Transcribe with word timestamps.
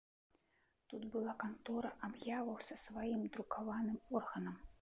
Тут 0.93 1.03
была 1.15 1.35
кантора 1.43 1.91
аб'яваў 2.09 2.57
са 2.71 2.75
сваім 2.87 3.21
друкаваным 3.37 3.97
органам. 4.23 4.61